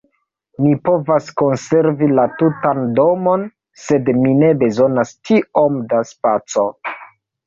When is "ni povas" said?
0.63-1.25